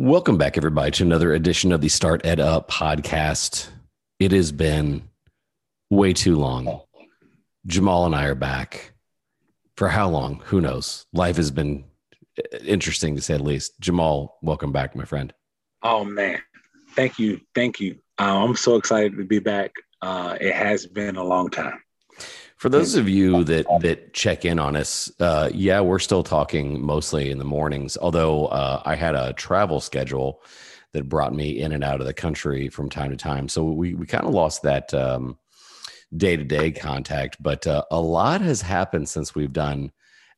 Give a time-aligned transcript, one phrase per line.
[0.00, 3.66] Welcome back, everybody, to another edition of the Start Ed Up podcast.
[4.20, 5.02] It has been
[5.90, 6.82] way too long.
[7.66, 8.92] Jamal and I are back.
[9.76, 10.40] For how long?
[10.44, 11.04] Who knows?
[11.12, 11.82] Life has been
[12.64, 13.72] interesting to say the least.
[13.80, 15.34] Jamal, welcome back, my friend.
[15.82, 16.38] Oh, man.
[16.94, 17.40] Thank you.
[17.52, 17.96] Thank you.
[18.20, 19.72] Uh, I'm so excited to be back.
[20.00, 21.82] Uh, it has been a long time.
[22.58, 26.82] For those of you that that check in on us, uh, yeah, we're still talking
[26.84, 27.96] mostly in the mornings.
[27.96, 30.42] Although uh, I had a travel schedule
[30.92, 33.94] that brought me in and out of the country from time to time, so we
[33.94, 34.92] we kind of lost that
[36.16, 37.36] day to day contact.
[37.40, 39.92] But uh, a lot has happened since we've done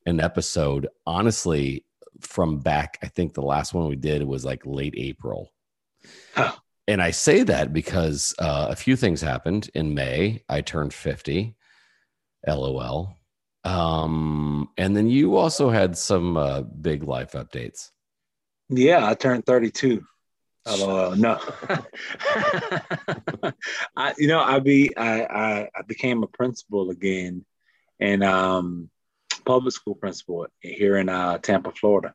[0.05, 0.89] an episode.
[1.07, 1.87] Honestly,
[2.21, 5.53] from back, I think the last one we did was like late April.
[6.35, 6.53] Huh.
[6.87, 10.43] And I say that because uh, a few things happened in May.
[10.49, 11.55] I turned 50
[12.47, 13.15] LOL.
[13.65, 17.91] Um, and then you also had some uh, big life updates.
[18.69, 20.05] Yeah, I turned 32.
[20.67, 21.17] LOL.
[21.17, 21.39] No.
[23.97, 27.45] I you know, I be I, I, I became a principal again
[27.99, 28.91] and um
[29.45, 32.15] public school principal here in uh, Tampa, Florida.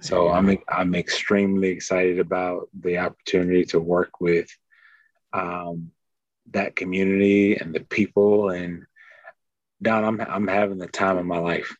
[0.00, 0.32] So yeah.
[0.32, 4.48] I'm I'm extremely excited about the opportunity to work with
[5.32, 5.92] um,
[6.50, 8.84] that community and the people and
[9.82, 11.76] Don, I'm I'm having the time of my life.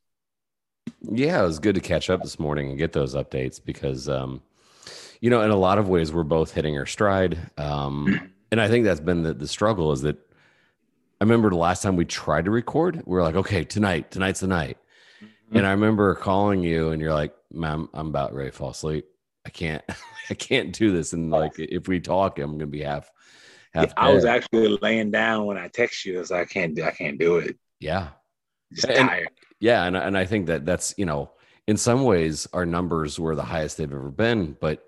[1.10, 4.42] Yeah, it was good to catch up this morning and get those updates because, um,
[5.20, 7.38] you know, in a lot of ways, we're both hitting our stride.
[7.58, 10.16] Um, and I think that's been the, the struggle is that
[11.20, 14.40] I remember the last time we tried to record, we were like, okay, tonight, tonight's
[14.40, 14.78] the night.
[15.22, 15.58] Mm-hmm.
[15.58, 19.06] And I remember calling you and you're like, ma'am, I'm about ready to fall asleep.
[19.46, 19.82] I can't,
[20.30, 21.12] I can't do this.
[21.12, 23.10] And like, if we talk, I'm going to be half,
[23.72, 23.92] half.
[23.96, 26.24] I was actually laying down when I text you.
[26.30, 27.56] I I can't do, I can't do it.
[27.82, 28.08] Yeah.
[28.88, 29.28] And,
[29.60, 29.84] yeah.
[29.84, 31.32] And, and I think that that's, you know,
[31.66, 34.84] in some ways our numbers were the highest they've ever been, but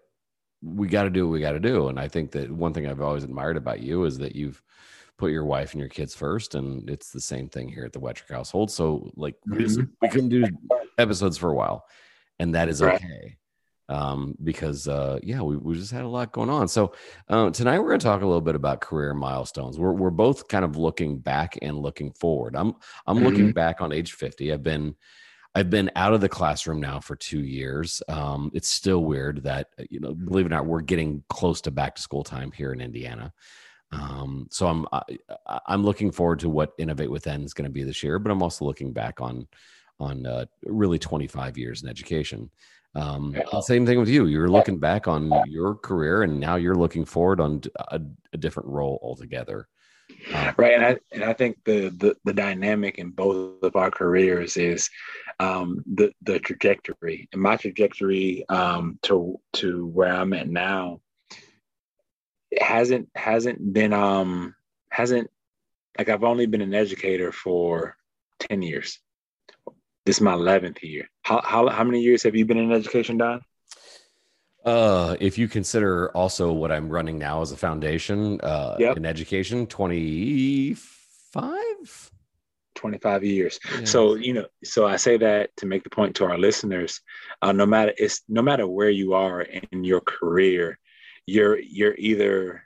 [0.63, 1.89] we got to do what we got to do.
[1.89, 4.63] And I think that one thing I've always admired about you is that you've
[5.19, 6.55] put your wife and your kids first.
[6.55, 8.71] And it's the same thing here at the Wettrick household.
[8.71, 9.93] So like we, just, mm-hmm.
[10.01, 10.45] we couldn't do
[10.99, 11.85] episodes for a while
[12.39, 13.37] and that is okay
[13.89, 16.69] um, because uh, yeah, we, we just had a lot going on.
[16.69, 16.95] So
[17.29, 19.79] uh, tonight we're going to talk a little bit about career milestones.
[19.79, 22.57] We're we're both kind of looking back and looking forward.
[22.57, 22.75] I'm
[23.07, 23.27] I'm mm-hmm.
[23.27, 24.53] looking back on age 50.
[24.53, 24.95] I've been
[25.55, 28.03] I've been out of the classroom now for two years.
[28.09, 31.71] Um, it's still weird that you know, believe it or not, we're getting close to
[31.71, 33.33] back to school time here in Indiana.
[33.93, 37.85] Um, so I'm I, I'm looking forward to what Innovate Within is going to be
[37.85, 39.47] this year, but I'm also looking back on
[40.01, 42.51] on uh, really 25 years in education.
[42.95, 44.27] Um, same thing with you.
[44.27, 48.01] You're looking back on your career, and now you're looking forward on a,
[48.33, 49.69] a different role altogether.
[50.33, 53.91] Um, right, and I and I think the, the the dynamic in both of our
[53.91, 54.89] careers is
[55.41, 57.29] um, the the trajectory.
[57.33, 61.01] And my trajectory um, to to where I'm at now
[62.61, 64.55] hasn't hasn't been um
[64.91, 65.31] hasn't
[65.99, 67.97] like I've only been an educator for
[68.39, 69.01] ten years.
[70.05, 71.09] This is my 11th year.
[71.23, 73.41] How, how, how many years have you been in education, Don?
[74.65, 78.97] Uh, if you consider also what I'm running now as a foundation uh, yep.
[78.97, 82.11] in education, 25?
[82.75, 83.61] 25 years.
[83.71, 83.85] Yeah.
[83.85, 87.01] So, you know, so I say that to make the point to our listeners,
[87.41, 90.79] uh, no matter it's no matter where you are in your career,
[91.27, 92.65] you're you're either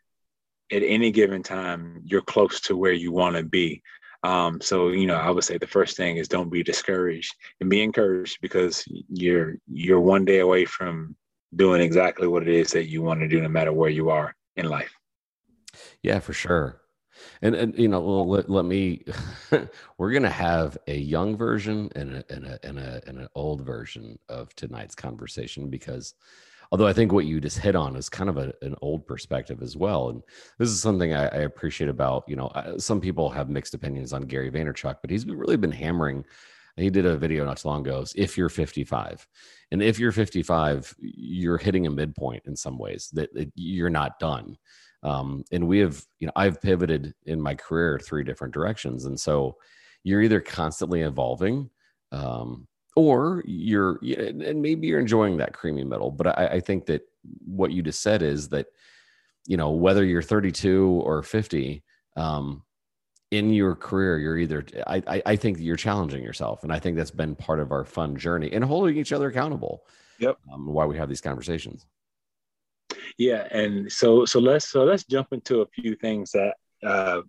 [0.71, 3.83] at any given time, you're close to where you want to be.
[4.25, 7.71] Um, so you know, I would say the first thing is don't be discouraged and
[7.71, 11.17] be encouraged because you're you're one day away from
[11.55, 14.35] doing exactly what it is that you want to do, no matter where you are
[14.57, 14.93] in life.
[16.03, 16.81] Yeah, for sure.
[17.43, 19.05] And, and you know, let, let me.
[19.99, 23.63] we're gonna have a young version and a, and a and a and an old
[23.63, 26.15] version of tonight's conversation because
[26.71, 29.63] although I think what you just hit on is kind of a, an old perspective
[29.63, 30.11] as well.
[30.11, 30.23] And
[30.59, 34.23] this is something I, I appreciate about, you know, some people have mixed opinions on
[34.23, 36.25] Gary Vaynerchuk, but he's really been hammering.
[36.77, 38.05] He did a video not too long ago.
[38.15, 39.27] If you're 55,
[39.71, 44.19] and if you're 55, you're hitting a midpoint in some ways that, that you're not
[44.19, 44.57] done.
[45.03, 49.19] Um, and we have, you know, I've pivoted in my career three different directions, and
[49.19, 49.57] so
[50.03, 51.71] you're either constantly evolving
[52.13, 52.67] um,
[52.99, 57.03] or you're and maybe you're enjoying that creamy middle but I, I, think that
[57.47, 58.67] what you just said is that
[59.47, 61.85] you know whether you're 32 or 50
[62.17, 62.65] um,
[63.31, 67.13] in your career you're either I, I think you're challenging yourself and i think that's
[67.13, 69.85] been part of our fun journey and holding each other accountable
[70.19, 70.37] yep.
[70.53, 71.87] um, why we have these conversations.
[73.17, 76.55] Yeah and so so let's so let's jump into a few things that
[76.85, 77.21] uh,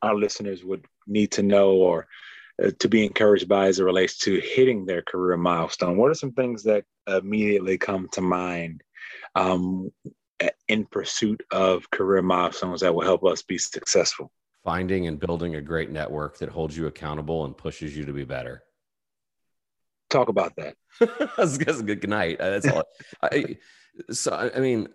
[0.00, 2.06] our listeners would need to know or
[2.78, 5.96] to be encouraged by as it relates to hitting their career milestone?
[5.96, 8.82] What are some things that immediately come to mind
[9.34, 9.90] um,
[10.68, 14.32] in pursuit of career milestones that will help us be successful.
[14.64, 18.24] Finding and building a great network that holds you accountable and pushes you to be
[18.24, 18.62] better.
[20.10, 20.76] Talk about that.
[21.36, 22.38] that's, that's a good night.
[22.38, 22.84] That's all.
[23.22, 23.56] I,
[24.10, 24.88] so I mean,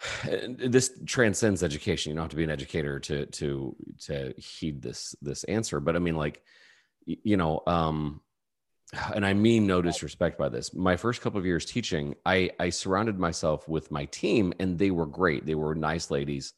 [0.24, 2.10] this transcends education.
[2.10, 3.76] You don't have to be an educator to to
[4.06, 5.80] to heed this this answer.
[5.80, 6.42] But I mean, like,
[7.04, 8.20] you know, um,
[9.14, 10.74] and I mean no disrespect by this.
[10.74, 14.90] My first couple of years teaching, I I surrounded myself with my team, and they
[14.90, 15.46] were great.
[15.46, 16.52] They were nice ladies.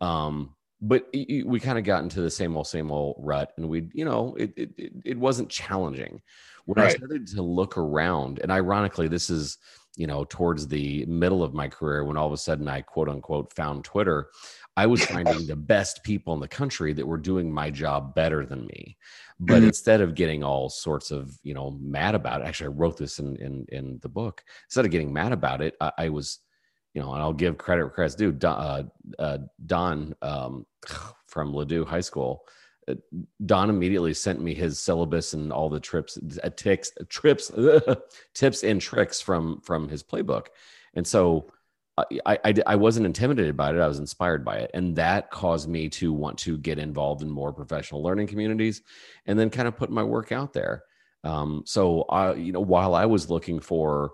[0.00, 3.88] Um, but we kind of got into the same old same old rut, and we,
[3.92, 6.22] you know, it it it wasn't challenging.
[6.66, 6.92] When right.
[6.92, 9.58] I started to look around, and ironically, this is
[9.98, 13.08] you know towards the middle of my career when all of a sudden I quote
[13.08, 14.28] unquote found Twitter.
[14.76, 18.46] I was finding the best people in the country that were doing my job better
[18.46, 18.96] than me.
[19.40, 19.66] But mm-hmm.
[19.66, 23.18] instead of getting all sorts of, you know, mad about it, actually, I wrote this
[23.18, 24.44] in in, in the book.
[24.66, 26.38] Instead of getting mad about it, I, I was,
[26.94, 28.30] you know, and I'll give credit where credit's due.
[28.30, 28.82] Don, uh,
[29.20, 30.64] uh, Don um,
[31.26, 32.44] from Ladue High School,
[33.44, 37.50] Don immediately sent me his syllabus and all the trips, uh, ticks, trips,
[38.34, 40.46] tips and tricks from from his playbook.
[40.94, 41.50] And so
[42.26, 43.78] I, I, I wasn't intimidated by it.
[43.78, 44.70] I was inspired by it.
[44.74, 48.82] And that caused me to want to get involved in more professional learning communities
[49.26, 50.84] and then kind of put my work out there.
[51.24, 54.12] Um, so, I, you know, while I was looking for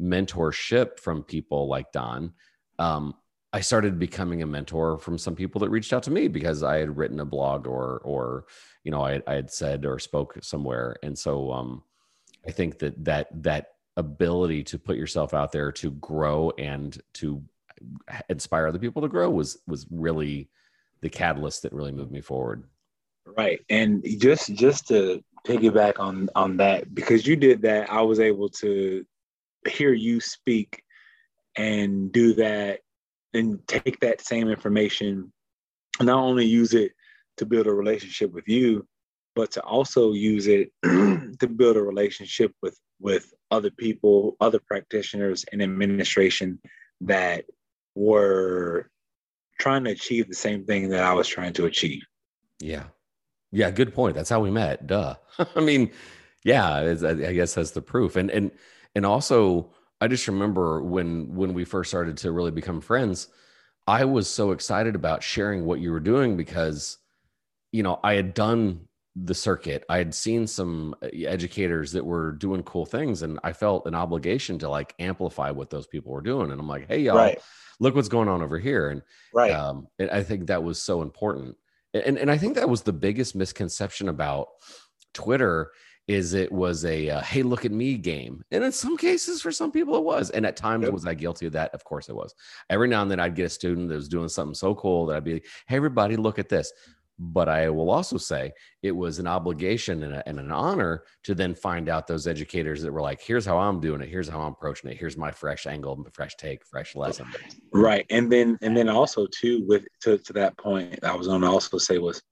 [0.00, 2.34] mentorship from people like Don,
[2.78, 3.14] um,
[3.52, 6.78] I started becoming a mentor from some people that reached out to me because I
[6.78, 8.46] had written a blog or, or,
[8.82, 10.96] you know, I, I had said or spoke somewhere.
[11.02, 11.82] And so, um,
[12.46, 17.42] I think that that, that ability to put yourself out there to grow and to
[18.28, 20.48] inspire other people to grow was was really
[21.00, 22.64] the catalyst that really moved me forward
[23.36, 28.20] right and just just to piggyback on on that because you did that i was
[28.20, 29.04] able to
[29.68, 30.82] hear you speak
[31.56, 32.80] and do that
[33.34, 35.32] and take that same information
[36.00, 36.92] not only use it
[37.36, 38.86] to build a relationship with you
[39.34, 45.44] but to also use it to build a relationship with with other people, other practitioners
[45.52, 46.58] and administration
[47.02, 47.44] that
[47.94, 48.88] were
[49.58, 52.02] trying to achieve the same thing that I was trying to achieve.
[52.60, 52.84] Yeah.
[53.50, 54.14] Yeah, good point.
[54.14, 54.86] That's how we met.
[54.86, 55.16] Duh.
[55.56, 55.90] I mean,
[56.44, 58.16] yeah, I guess that's the proof.
[58.16, 58.50] And and
[58.94, 63.28] and also I just remember when when we first started to really become friends,
[63.86, 66.98] I was so excited about sharing what you were doing because
[67.70, 69.84] you know, I had done the circuit.
[69.88, 73.94] I had seen some uh, educators that were doing cool things, and I felt an
[73.94, 76.50] obligation to like amplify what those people were doing.
[76.50, 77.38] And I'm like, hey, y'all, right.
[77.78, 78.90] look what's going on over here.
[78.90, 79.02] And
[79.32, 81.56] right, um, and I think that was so important.
[81.94, 84.48] And and I think that was the biggest misconception about
[85.14, 85.70] Twitter
[86.12, 89.50] is it was a uh, hey look at me game and in some cases for
[89.50, 90.92] some people it was and at times yep.
[90.92, 92.34] was i guilty of that of course it was
[92.70, 95.16] every now and then i'd get a student that was doing something so cool that
[95.16, 96.72] i'd be like hey everybody look at this
[97.18, 101.34] but I will also say it was an obligation and, a, and, an honor to
[101.34, 104.08] then find out those educators that were like, here's how I'm doing it.
[104.08, 104.98] Here's how I'm approaching it.
[104.98, 107.26] Here's my fresh angle, fresh take, fresh lesson.
[107.72, 108.06] Right.
[108.10, 111.46] And then, and then also too, with, to, to that point, I was going to
[111.46, 112.22] also say was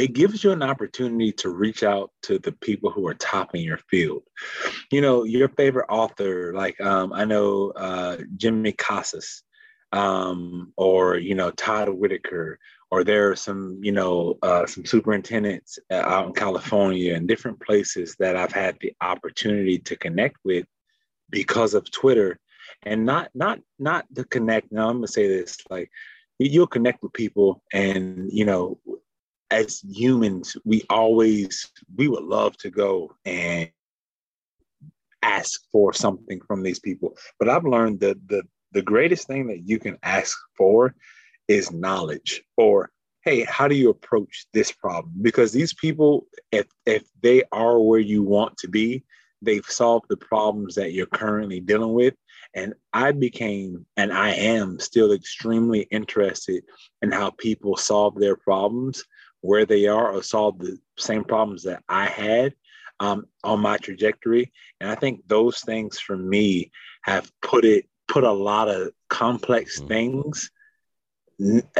[0.00, 3.78] it gives you an opportunity to reach out to the people who are topping your
[3.78, 4.22] field.
[4.90, 9.42] You know, your favorite author, like um, I know uh, Jimmy Casas,
[9.92, 12.58] um, or you know Todd Whitaker,
[12.90, 17.60] or there are some, you know, uh, some superintendents uh, out in California and different
[17.60, 20.66] places that I've had the opportunity to connect with
[21.28, 22.38] because of Twitter,
[22.82, 24.72] and not not not to connect.
[24.72, 25.90] Now I'm gonna say this: like
[26.38, 28.78] you'll connect with people, and you know,
[29.50, 33.70] as humans, we always we would love to go and
[35.22, 38.42] ask for something from these people, but I've learned that the
[38.72, 40.94] the greatest thing that you can ask for
[41.48, 42.90] is knowledge or
[43.24, 45.12] hey how do you approach this problem?
[45.20, 49.04] Because these people if if they are where you want to be
[49.42, 52.14] they've solved the problems that you're currently dealing with.
[52.54, 56.64] And i became and i am still extremely interested
[57.02, 59.04] in how people solve their problems
[59.40, 62.54] where they are or solve the same problems that i had
[63.00, 64.52] um, on my trajectory.
[64.80, 66.70] And i think those things for me
[67.02, 69.88] have put it put a lot of complex mm-hmm.
[69.88, 70.50] things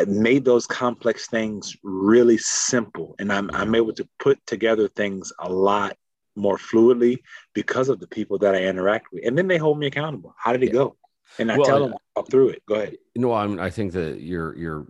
[0.07, 3.14] made those complex things really simple.
[3.19, 5.97] And I'm, I'm able to put together things a lot
[6.35, 7.19] more fluidly
[7.52, 9.26] because of the people that i interact with.
[9.26, 10.35] And then they hold me accountable.
[10.38, 10.73] How did it yeah.
[10.73, 10.97] go?
[11.38, 12.62] And i well, tell them up through it.
[12.67, 12.97] Go ahead.
[13.17, 14.87] No I'm, i think that you're you're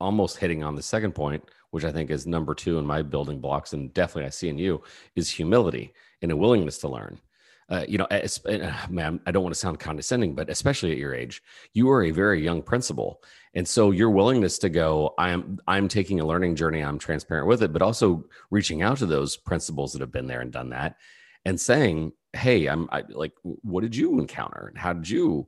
[0.00, 3.40] almost hitting on the second point which i think is number two in my building
[3.40, 4.82] blocks and definitely i see in you
[5.14, 7.20] is humility and a willingness to learn.
[7.70, 10.98] Uh, you know, as, uh, man, I don't want to sound condescending, but especially at
[10.98, 11.42] your age,
[11.74, 13.22] you are a very young principal,
[13.52, 17.62] and so your willingness to go, I'm I'm taking a learning journey, I'm transparent with
[17.62, 20.96] it, but also reaching out to those principals that have been there and done that,
[21.44, 25.46] and saying, hey, I'm I, like, what did you encounter, and how did you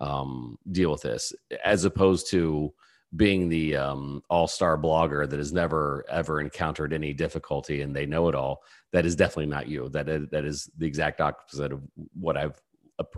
[0.00, 1.32] um, deal with this,
[1.64, 2.74] as opposed to
[3.14, 8.28] being the um, all-star blogger that has never ever encountered any difficulty and they know
[8.28, 8.62] it all
[8.92, 9.88] that is definitely not you.
[9.88, 11.82] That is, that is the exact opposite of
[12.18, 12.60] what i've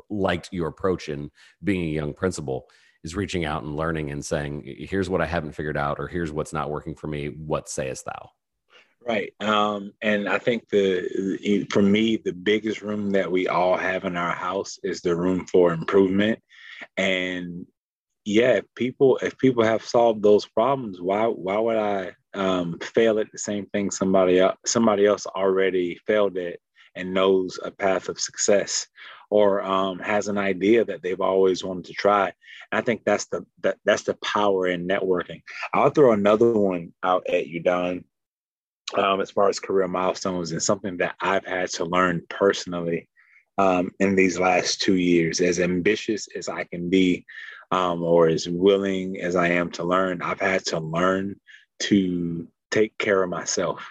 [0.09, 1.31] liked your approach in
[1.63, 2.69] being a young principal
[3.05, 6.33] is reaching out and learning and saying here's what i haven't figured out or here's
[6.33, 7.27] what's not working for me.
[7.27, 8.31] What sayest thou?
[9.05, 9.33] Right.
[9.41, 14.17] Um, and i think the for me the biggest room that we all have in
[14.17, 16.39] our house is the room for improvement.
[16.97, 17.67] And
[18.25, 23.19] yeah, if people if people have solved those problems, why why would I um, fail
[23.19, 26.59] at the same thing somebody else somebody else already failed at
[26.95, 28.87] and knows a path of success
[29.31, 32.26] or um, has an idea that they've always wanted to try.
[32.26, 35.43] And I think that's the that, that's the power in networking.
[35.75, 38.05] I'll throw another one out at you, Don.
[38.95, 43.09] Um, as far as career milestones and something that I've had to learn personally
[43.57, 47.25] um, in these last two years, as ambitious as I can be
[47.73, 51.41] um, or as willing as I am to learn, I've had to learn
[51.81, 53.85] to take care of myself.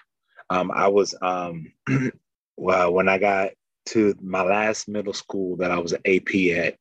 [0.51, 1.73] Um, I was, um,
[2.57, 3.49] well, when I got
[3.87, 6.77] to my last middle school that I was an AP at,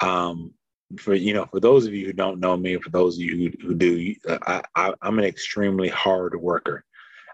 [0.00, 0.54] um,
[0.98, 3.52] for you know, for those of you who don't know me, for those of you
[3.60, 6.84] who, who do, I, I, am an extremely hard worker.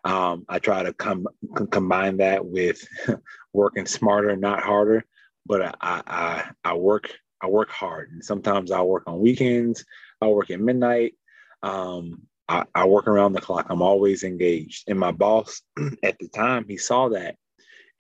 [0.05, 1.29] Um, I try to com-
[1.71, 2.87] combine that with
[3.53, 5.05] working smarter, not harder.
[5.47, 7.13] But I, I, I work
[7.43, 9.85] I work hard, and sometimes I work on weekends.
[10.21, 11.15] I work at midnight.
[11.63, 13.67] Um, I, I work around the clock.
[13.69, 14.85] I'm always engaged.
[14.89, 15.63] And my boss
[16.03, 17.37] at the time, he saw that,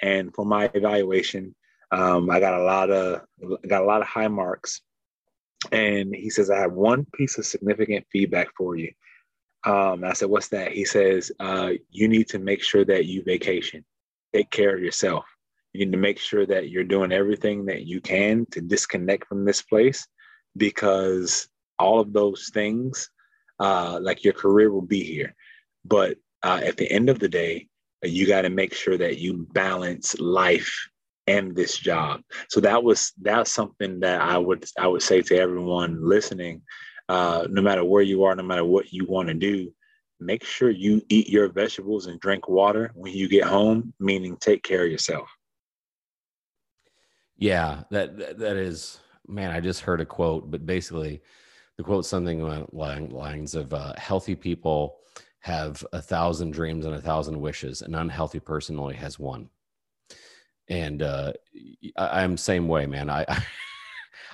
[0.00, 1.54] and for my evaluation,
[1.90, 3.22] um, I got a lot of
[3.68, 4.80] got a lot of high marks.
[5.72, 8.92] And he says, I have one piece of significant feedback for you.
[9.64, 10.72] Um, I said, What's that?
[10.72, 13.84] He says, uh, You need to make sure that you vacation,
[14.34, 15.24] take care of yourself.
[15.76, 19.44] You need to make sure that you're doing everything that you can to disconnect from
[19.44, 20.06] this place
[20.56, 23.10] because all of those things,
[23.60, 25.34] uh, like your career will be here.
[25.84, 27.68] But uh, at the end of the day,
[28.02, 30.88] you got to make sure that you balance life
[31.26, 32.20] and this job.
[32.48, 36.62] So that was that's something that I would I would say to everyone listening,
[37.08, 39.72] uh, no matter where you are, no matter what you want to do,
[40.20, 43.92] make sure you eat your vegetables and drink water when you get home.
[43.98, 45.28] Meaning, take care of yourself.
[47.36, 49.50] Yeah, that, that, that is man.
[49.50, 51.22] I just heard a quote, but basically,
[51.76, 54.98] the quote something along lines of uh, "Healthy people
[55.40, 57.82] have a thousand dreams and a thousand wishes.
[57.82, 59.50] An unhealthy person only has one."
[60.68, 61.32] And uh,
[61.96, 63.10] I, I'm same way, man.
[63.10, 63.42] I, I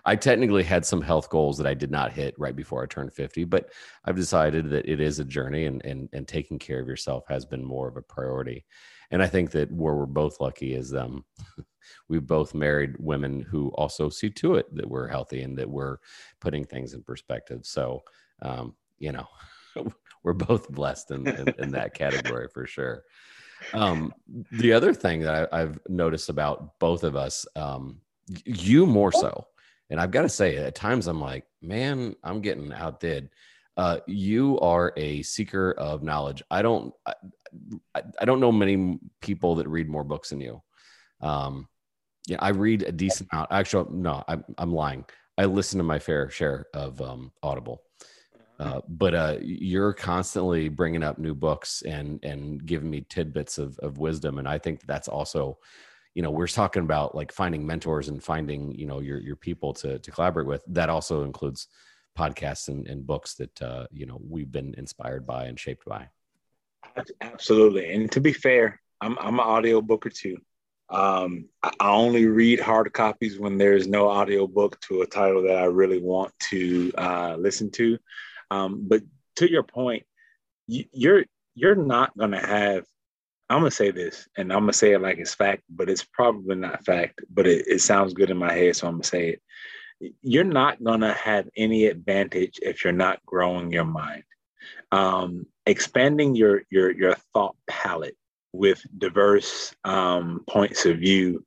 [0.04, 3.12] I technically had some health goals that I did not hit right before I turned
[3.12, 3.70] 50, but
[4.04, 7.44] I've decided that it is a journey and, and, and taking care of yourself has
[7.44, 8.64] been more of a priority.
[9.12, 11.24] And I think that where we're both lucky is um,
[12.08, 15.98] we've both married women who also see to it that we're healthy and that we're
[16.40, 17.60] putting things in perspective.
[17.64, 18.02] So,
[18.40, 19.26] um, you know,
[20.22, 23.04] we're both blessed in, in, in that category for sure.
[23.74, 24.12] Um,
[24.50, 28.00] the other thing that I, have noticed about both of us, um,
[28.44, 29.46] you more so,
[29.90, 33.28] and I've got to say, at times I'm like, man, I'm getting outdid.
[33.76, 36.42] Uh, you are a seeker of knowledge.
[36.50, 37.14] I don't, I,
[38.20, 40.62] I, don't know many people that read more books than you.
[41.22, 41.68] Um,
[42.26, 43.50] yeah, I read a decent amount.
[43.50, 45.06] Actually, no, I'm, I'm lying.
[45.38, 47.82] I listen to my fair share of um, Audible.
[48.62, 53.76] Uh, but uh, you're constantly bringing up new books and and giving me tidbits of,
[53.80, 55.58] of wisdom, and I think that's also,
[56.14, 59.72] you know, we're talking about like finding mentors and finding you know your your people
[59.74, 60.62] to to collaborate with.
[60.68, 61.66] That also includes
[62.16, 66.08] podcasts and, and books that uh, you know we've been inspired by and shaped by.
[67.20, 70.38] Absolutely, and to be fair, I'm I'm an audio booker too.
[70.92, 75.56] Um, I only read hard copies when there's no audio book to a title that
[75.56, 77.98] I really want to uh, listen to.
[78.50, 79.02] Um, but
[79.36, 80.04] to your point,
[80.66, 82.84] you, you're you're not gonna have.
[83.48, 86.56] I'm gonna say this, and I'm gonna say it like it's fact, but it's probably
[86.56, 87.20] not fact.
[87.32, 89.42] But it, it sounds good in my head, so I'm gonna say it.
[90.22, 94.24] You're not gonna have any advantage if you're not growing your mind,
[94.90, 98.16] um, expanding your your your thought palette
[98.52, 101.44] with diverse um, points of view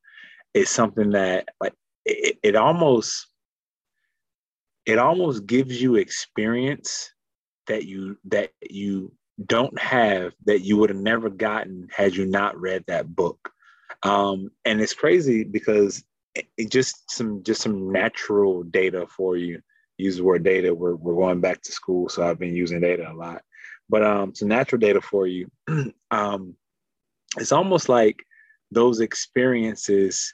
[0.53, 1.73] is something that like
[2.05, 3.27] it, it almost
[4.85, 7.11] it almost gives you experience
[7.67, 9.11] that you that you
[9.45, 13.51] don't have that you would have never gotten had you not read that book.
[14.03, 16.03] Um, and it's crazy because
[16.35, 19.61] it, just some just some natural data for you.
[19.97, 20.73] Use the word data.
[20.73, 23.41] We're we're going back to school, so I've been using data a lot.
[23.89, 25.49] But um, some natural data for you.
[26.11, 26.55] um,
[27.37, 28.23] it's almost like
[28.71, 30.33] those experiences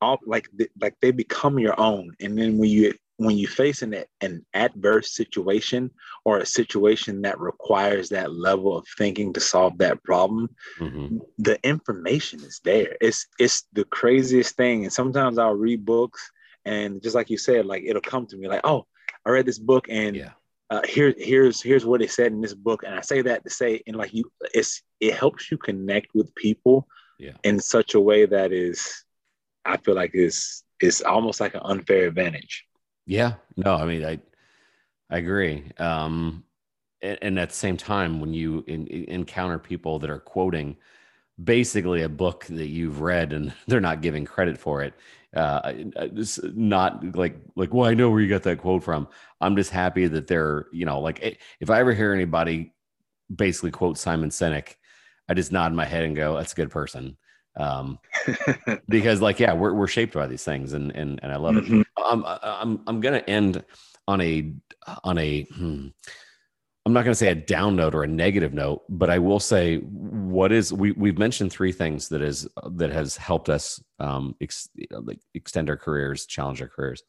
[0.00, 0.48] all like
[0.80, 5.14] like they become your own and then when you when you face an, an adverse
[5.14, 5.90] situation
[6.24, 10.48] or a situation that requires that level of thinking to solve that problem
[10.78, 11.18] mm-hmm.
[11.36, 16.30] the information is there it's it's the craziest thing and sometimes i'll read books
[16.64, 18.86] and just like you said like it'll come to me like oh
[19.26, 20.30] i read this book and yeah.
[20.70, 23.50] uh, here here's here's what it said in this book and i say that to
[23.50, 24.24] say and like you
[24.54, 27.36] it's it helps you connect with people yeah.
[27.44, 29.04] in such a way that is
[29.66, 32.64] i feel like is is almost like an unfair advantage
[33.10, 34.20] yeah, no, I mean, I,
[35.10, 35.64] I agree.
[35.78, 36.44] Um,
[37.02, 40.76] and, and at the same time, when you in, in encounter people that are quoting
[41.42, 44.94] basically a book that you've read and they're not giving credit for it,
[45.34, 49.08] uh, it's not like like well, I know where you got that quote from.
[49.40, 52.72] I'm just happy that they're you know like if I ever hear anybody
[53.34, 54.76] basically quote Simon Sinek,
[55.28, 57.16] I just nod my head and go, "That's a good person."
[57.56, 57.98] um,
[58.88, 61.80] because like yeah we're, we're shaped by these things and and, and i love mm-hmm.
[61.80, 63.64] it i'm i'm i'm gonna end
[64.08, 64.52] on a
[65.04, 65.88] on a hmm,
[66.84, 69.78] i'm not gonna say a down note or a negative note but i will say
[69.78, 74.68] what is we we've mentioned three things that is that has helped us um ex,
[74.90, 77.02] like extend our careers challenge our careers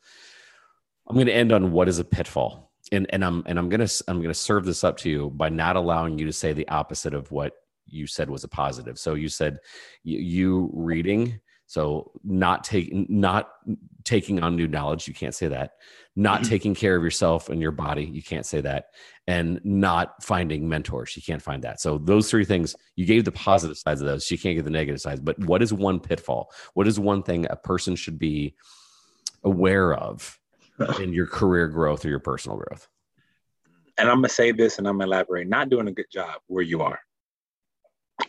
[1.07, 4.21] i'm gonna end on what is a pitfall and and i'm and i'm gonna i'm
[4.21, 7.31] gonna serve this up to you by not allowing you to say the opposite of
[7.31, 7.53] what
[7.91, 8.97] you said was a positive.
[8.97, 9.59] So you said
[10.03, 11.39] you, you reading,
[11.71, 13.49] so not taking not
[14.03, 15.75] taking on new knowledge, you can't say that.
[16.17, 16.49] Not mm-hmm.
[16.49, 18.87] taking care of yourself and your body, you can't say that.
[19.25, 21.79] And not finding mentors, you can't find that.
[21.79, 24.29] So those three things, you gave the positive sides of those.
[24.29, 25.21] You can't get the negative sides.
[25.21, 26.51] But what is one pitfall?
[26.73, 28.53] What is one thing a person should be
[29.45, 30.37] aware of
[30.99, 32.89] in your career growth or your personal growth?
[33.97, 35.47] And I'm gonna say this and I'm gonna elaborate.
[35.47, 36.99] Not doing a good job where you are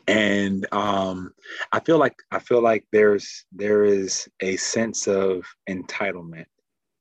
[0.07, 1.33] and um,
[1.72, 6.46] I feel like I feel like there's there is a sense of entitlement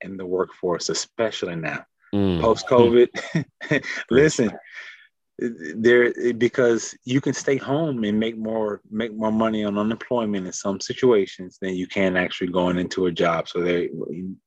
[0.00, 2.40] in the workforce, especially now, mm.
[2.40, 3.08] post COVID.
[4.10, 4.50] Listen,
[5.76, 10.52] there because you can stay home and make more make more money on unemployment in
[10.52, 13.48] some situations than you can actually going into a job.
[13.48, 13.90] So they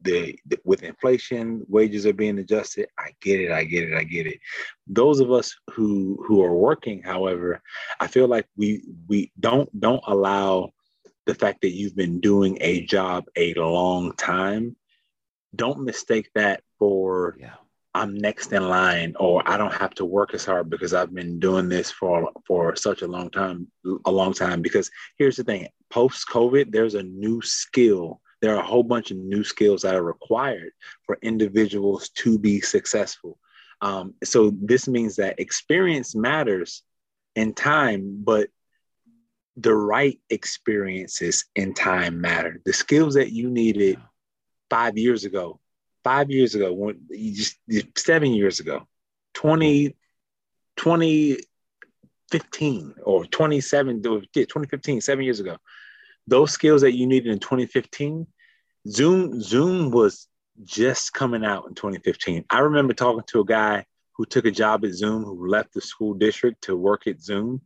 [0.01, 2.87] they with inflation wages are being adjusted.
[2.97, 3.51] I get it.
[3.51, 3.95] I get it.
[3.95, 4.39] I get it.
[4.87, 7.61] Those of us who who are working however
[7.99, 10.71] i feel like we we don't don't allow
[11.25, 14.75] the fact that you've been doing a job a long time.
[15.55, 17.55] Don't mistake that for yeah
[17.95, 21.39] I'm next in line or I don't have to work as hard because I've been
[21.39, 23.71] doing this for for such a long time
[24.05, 24.61] a long time.
[24.61, 28.19] Because here's the thing post covid there's a new skill.
[28.41, 30.71] There are a whole bunch of new skills that are required
[31.05, 33.39] for individuals to be successful.
[33.79, 36.83] Um, so this means that experience matters
[37.35, 38.49] in time but
[39.55, 42.61] the right experiences in time matter.
[42.65, 43.97] The skills that you needed
[44.69, 45.61] five years ago
[46.05, 47.57] five years ago, when you just
[47.97, 48.87] seven years ago,
[49.33, 49.97] 20,
[50.77, 55.57] 2015 or 27, 2015, seven years ago,
[56.27, 58.27] those skills that you needed in 2015,
[58.87, 60.27] Zoom, Zoom was
[60.63, 62.45] just coming out in 2015.
[62.51, 65.81] I remember talking to a guy who took a job at Zoom, who left the
[65.81, 67.61] school district to work at Zoom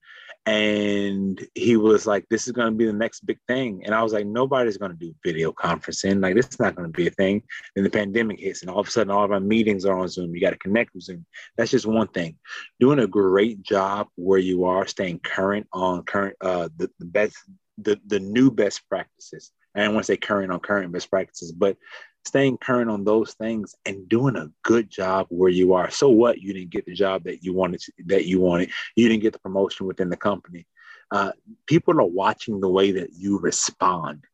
[0.46, 3.84] and he was like this is going to be the next big thing.
[3.86, 6.22] And i was like nobody's going to do video conferencing.
[6.22, 7.44] Like this is not going to be a thing.
[7.76, 10.08] Then the pandemic hits and all of a sudden all of our meetings are on
[10.08, 10.34] zoom.
[10.34, 11.26] You got to connect with zoom.
[11.58, 12.38] That's just one thing.
[12.80, 17.36] Doing a great job where you are staying current on current uh the, the best
[17.78, 19.52] the, the new best practices.
[19.76, 21.78] I don't want to say current on current best practices but
[22.26, 25.90] staying current on those things and doing a good job where you are.
[25.90, 26.40] So what?
[26.40, 28.72] You didn't get the job that you wanted to, that you wanted.
[28.96, 30.68] You didn't get the promotion within the company.
[31.12, 31.32] Uh,
[31.66, 34.26] people are watching the way that you respond.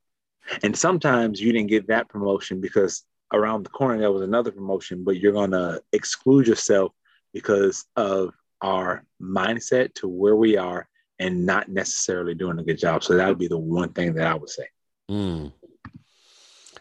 [0.63, 5.03] And sometimes you didn't get that promotion because around the corner there was another promotion,
[5.03, 6.91] but you're to exclude yourself
[7.33, 10.87] because of our mindset to where we are
[11.19, 13.03] and not necessarily doing a good job.
[13.03, 14.67] So that would be the one thing that I would say.
[15.09, 15.51] Mm.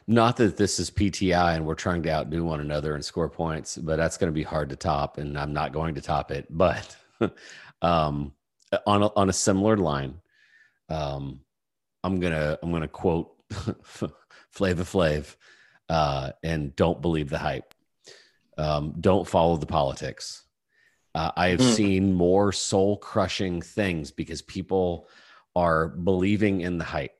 [0.07, 3.77] Not that this is PTI and we're trying to outdo one another and score points,
[3.77, 6.47] but that's going to be hard to top, and I'm not going to top it.
[6.51, 6.95] But
[7.83, 8.33] um,
[8.87, 10.21] on a, on a similar line,
[10.91, 11.41] um,
[12.03, 13.35] I'm gonna I'm gonna quote
[14.51, 15.37] Flavor Flav,
[15.89, 17.73] uh, and don't believe the hype.
[18.59, 20.45] Um, don't follow the politics.
[21.15, 21.73] Uh, I have mm.
[21.73, 25.09] seen more soul crushing things because people
[25.57, 27.17] are believing in the hype.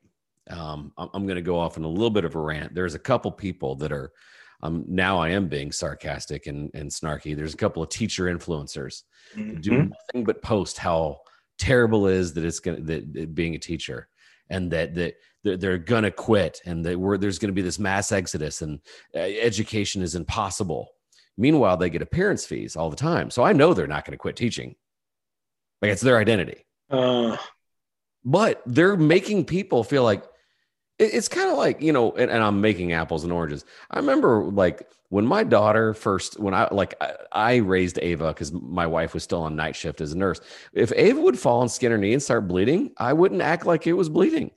[0.51, 2.75] Um, I'm, I'm going to go off on a little bit of a rant.
[2.75, 4.13] There's a couple people that are
[4.63, 7.37] um, now I am being sarcastic and, and snarky.
[7.37, 9.03] There's a couple of teacher influencers
[9.37, 9.61] mm-hmm.
[9.61, 11.21] do nothing but post how
[11.59, 14.09] terrible it is that it's going to that being a teacher
[14.51, 17.63] and that that they're, they're going to quit and that we're, there's going to be
[17.63, 18.81] this mass exodus and
[19.15, 20.89] uh, education is impossible.
[21.37, 23.31] Meanwhile, they get appearance fees all the time.
[23.31, 24.77] So I know they're not going to quit teaching.
[25.83, 26.65] Like it's their identity.
[26.89, 27.37] Uh,
[28.25, 30.25] but they're making people feel like
[30.99, 33.65] it's kind of like you know and, and, i'm making apples and oranges.
[33.91, 38.53] I remember like when my daughter first when i like i, I raised ava because
[38.53, 40.41] my wife was still on night shift as a nurse.
[40.73, 43.87] If ava would fall and skin her knee and start bleeding i wouldn't act like
[43.87, 44.51] it was bleeding.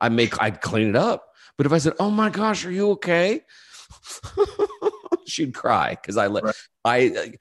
[0.00, 1.26] I make i'd clean it up.
[1.56, 3.42] But if i said oh my gosh are you okay?
[5.26, 6.54] She'd cry because i let right.
[6.84, 7.32] i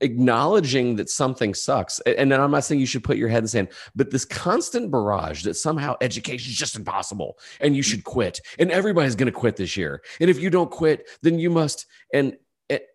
[0.00, 2.00] acknowledging that something sucks.
[2.00, 4.24] And then I'm not saying you should put your head in the sand, but this
[4.24, 9.32] constant barrage that somehow education is just impossible and you should quit and everybody's going
[9.32, 10.02] to quit this year.
[10.20, 11.86] And if you don't quit, then you must.
[12.12, 12.36] And,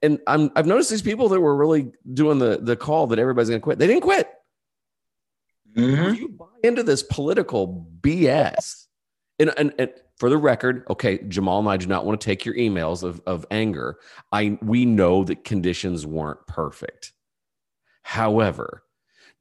[0.01, 3.49] and I'm, I've noticed these people that were really doing the, the call that everybody's
[3.49, 3.79] going to quit.
[3.79, 4.29] They didn't quit.
[5.75, 6.15] Mm-hmm.
[6.15, 8.87] You buy into this political BS.
[9.41, 12.45] And, and, and for the record, okay, Jamal and I do not want to take
[12.45, 13.97] your emails of, of anger.
[14.31, 17.13] I we know that conditions weren't perfect.
[18.03, 18.83] However,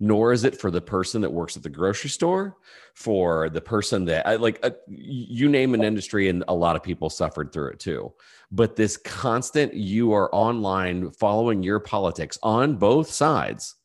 [0.02, 2.56] nor is it for the person that works at the grocery store,
[2.94, 6.82] for the person that I like uh, you name an industry and a lot of
[6.82, 8.14] people suffered through it too.
[8.50, 13.76] But this constant you are online following your politics on both sides.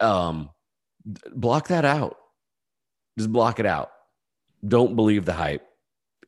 [0.00, 0.48] Um
[1.34, 2.16] block that out.
[3.18, 3.90] Just block it out.
[4.66, 5.66] Don't believe the hype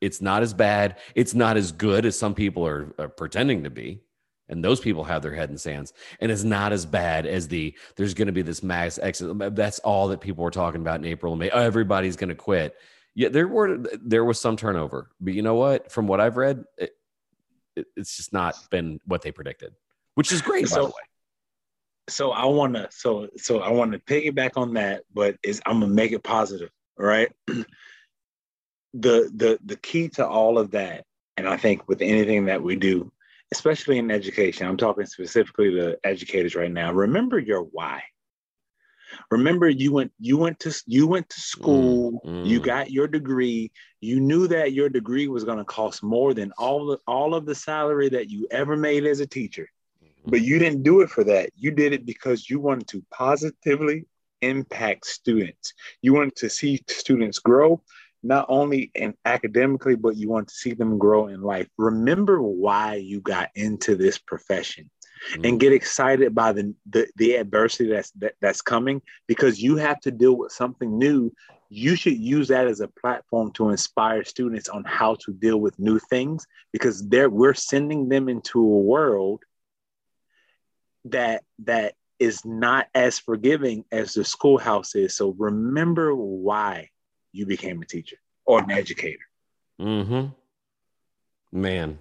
[0.01, 0.99] it's not as bad.
[1.15, 4.01] It's not as good as some people are, are pretending to be.
[4.49, 5.93] And those people have their head in sands.
[6.21, 9.57] And it's not as bad as the there's going to be this mass exit.
[9.57, 11.51] That's all that people were talking about in April and May.
[11.51, 12.77] Everybody's going to quit.
[13.15, 15.91] Yeah, there were there was some turnover, but you know what?
[15.91, 16.93] From what I've read, it,
[17.75, 19.73] it, it's just not been what they predicted,
[20.17, 20.93] which is great, so, by the way.
[22.11, 25.81] So I want to so so I want to piggyback on that, but is I'm
[25.81, 26.69] gonna make it positive,
[26.99, 27.33] right?
[28.95, 31.05] the the the key to all of that,
[31.37, 33.13] and I think with anything that we do,
[33.53, 36.93] especially in education, I'm talking specifically to educators right now.
[36.93, 38.03] Remember your why.
[39.31, 42.47] Remember you went you went to you went to school, mm, mm.
[42.47, 43.71] you got your degree,
[44.01, 47.47] you knew that your degree was going to cost more than all the all of
[47.47, 49.69] the salary that you ever made as a teacher.
[50.03, 50.31] Mm-hmm.
[50.31, 51.51] But you didn't do it for that.
[51.57, 54.07] You did it because you wanted to positively
[54.43, 55.73] impact students.
[56.03, 57.83] You wanted to see students grow
[58.27, 61.69] not only in academically, but you want to see them grow in life.
[61.79, 64.91] Remember why you got into this profession.
[65.33, 65.45] Mm-hmm.
[65.47, 69.99] And get excited by the, the, the adversity that's that, that's coming because you have
[70.01, 71.33] to deal with something new.
[71.71, 75.79] You should use that as a platform to inspire students on how to deal with
[75.79, 79.43] new things because they're we're sending them into a world
[81.07, 85.17] that that is not as forgiving as the schoolhouse is.
[85.17, 86.91] So remember why
[87.33, 89.25] you became a teacher or an educator.
[89.81, 90.29] Mm-hmm.
[91.53, 91.99] Man,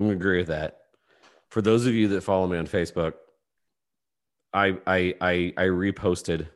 [0.00, 0.78] I agree with that.
[1.48, 3.14] For those of you that follow me on Facebook,
[4.52, 6.48] I I I, I reposted.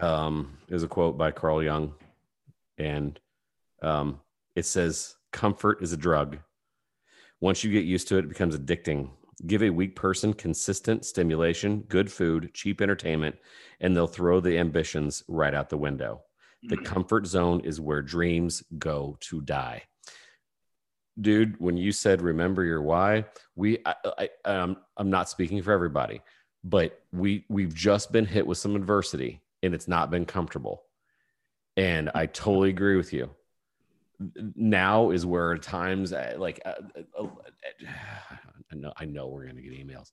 [0.00, 1.94] Um, is a quote by Carl Jung,
[2.78, 3.20] and
[3.80, 4.20] um,
[4.56, 6.38] it says, "Comfort is a drug.
[7.40, 9.10] Once you get used to it, it becomes addicting.
[9.46, 13.36] Give a weak person consistent stimulation, good food, cheap entertainment,
[13.80, 16.22] and they'll throw the ambitions right out the window."
[16.66, 16.84] The mm-hmm.
[16.84, 19.82] comfort zone is where dreams go to die.
[21.20, 25.72] Dude, when you said remember your why, we I, I um, I'm not speaking for
[25.72, 26.22] everybody,
[26.64, 30.82] but we we've just been hit with some adversity and it's not been comfortable.
[31.76, 33.30] And I totally agree with you.
[34.56, 36.74] Now is where times uh, like uh,
[37.18, 37.28] uh, uh,
[38.72, 40.10] I know I know we're gonna get emails,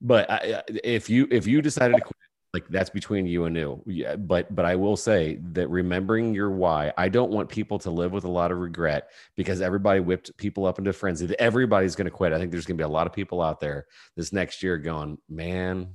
[0.00, 2.21] but I, if you if you decided to quit
[2.52, 3.82] like that's between you and you.
[3.86, 7.90] Yeah, but but i will say that remembering your why i don't want people to
[7.90, 11.34] live with a lot of regret because everybody whipped people up into frenzy.
[11.38, 12.32] Everybody's going to quit.
[12.32, 13.86] I think there's going to be a lot of people out there
[14.16, 15.94] this next year going man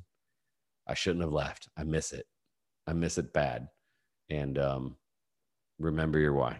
[0.88, 1.67] i shouldn't have left.
[1.78, 2.26] I miss it.
[2.88, 3.67] I miss it bad.
[4.30, 4.96] And um
[5.80, 6.60] remember your why.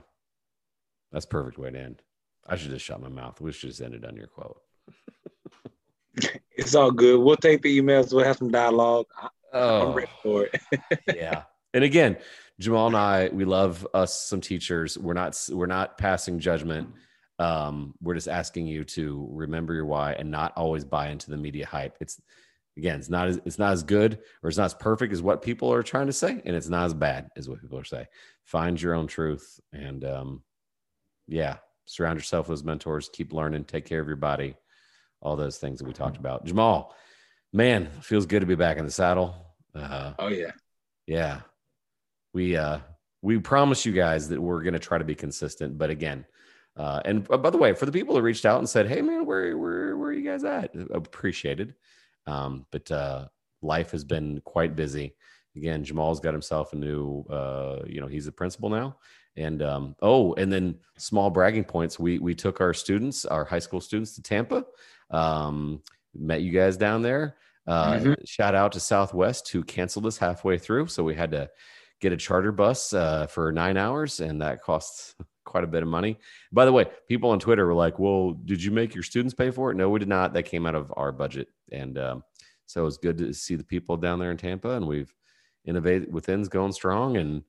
[1.12, 2.02] That's perfect way to end.
[2.46, 3.42] I should just shut my mouth.
[3.42, 4.62] We should just ended on your quote.
[6.58, 7.20] It's all good.
[7.20, 8.12] We'll take the emails.
[8.12, 9.06] We'll have some dialogue
[9.58, 10.62] Oh, I'm ready for it.
[11.16, 11.44] yeah.
[11.74, 12.18] And again,
[12.60, 14.98] Jamal and I, we love us some teachers.
[14.98, 16.90] We're not we're not passing judgment.
[17.40, 21.38] Um, we're just asking you to remember your why and not always buy into the
[21.38, 21.98] media hype.
[22.00, 22.20] It's
[22.78, 25.42] again, it's not as it's not as good or it's not as perfect as what
[25.42, 28.08] people are trying to say, and it's not as bad as what people are saying.
[28.44, 30.44] Find your own truth, and um,
[31.28, 33.10] yeah, surround yourself with mentors.
[33.10, 33.66] Keep learning.
[33.66, 34.56] Take care of your body.
[35.22, 36.46] All those things that we talked about.
[36.46, 36.96] Jamal,
[37.52, 39.47] man, feels good to be back in the saddle.
[39.78, 40.52] Uh, oh yeah,
[41.06, 41.42] yeah.
[42.34, 42.80] We uh,
[43.22, 46.26] we promise you guys that we're going to try to be consistent, but again.
[46.76, 49.02] Uh, and uh, by the way, for the people that reached out and said, "Hey,
[49.02, 51.76] man, where where where are you guys at?" Appreciated.
[52.28, 53.28] Um, but uh,
[53.62, 55.16] life has been quite busy.
[55.56, 58.98] Again, Jamal's got himself a new, uh, you know, he's a principal now.
[59.36, 61.98] And um, oh, and then small bragging points.
[62.00, 64.66] We we took our students, our high school students, to Tampa.
[65.10, 65.82] Um,
[66.16, 67.38] met you guys down there.
[67.68, 68.14] Uh, mm-hmm.
[68.26, 71.50] Shout out to Southwest who canceled us halfway through, so we had to
[72.00, 75.90] get a charter bus uh, for nine hours, and that costs quite a bit of
[75.90, 76.18] money.
[76.52, 79.52] By the way, people on Twitter were like, "Well, did you make your students pay
[79.52, 80.34] for it?" No, we did not.
[80.34, 82.24] That came out of our budget, and um,
[82.66, 85.14] so it was good to see the people down there in Tampa, and we've
[85.66, 87.18] innovated within's going strong.
[87.18, 87.44] And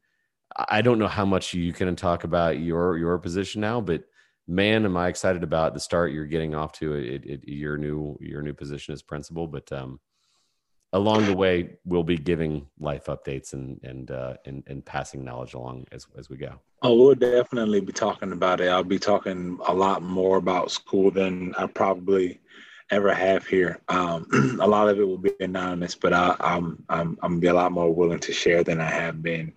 [0.68, 4.04] I don't know how much you can talk about your your position now, but
[4.46, 8.16] man, am I excited about the start you're getting off to it, it, your new
[8.20, 9.46] your new position as principal.
[9.46, 10.00] But um,
[10.92, 15.55] along the way, we'll be giving life updates and and uh, and, and passing knowledge
[15.55, 16.55] along as as we go.
[16.83, 18.68] Oh, we'll definitely be talking about it.
[18.68, 22.40] I'll be talking a lot more about school than I probably
[22.90, 23.81] ever have here.
[23.88, 24.27] Um,
[24.61, 27.72] a lot of it will be anonymous, but I, I'm I'm I'm be a lot
[27.72, 29.53] more willing to share than I have been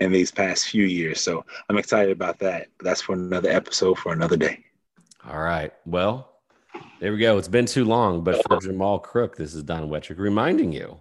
[0.00, 1.20] in these past few years.
[1.20, 2.68] So I'm excited about that.
[2.80, 4.64] That's for another episode for another day.
[5.28, 5.72] All right.
[5.84, 6.30] Well,
[7.00, 7.38] there we go.
[7.38, 11.00] It's been too long, but for Jamal Crook, this is Don Wettrick reminding you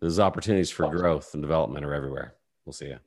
[0.00, 2.34] there's opportunities for growth and development are everywhere.
[2.64, 2.98] We'll see you.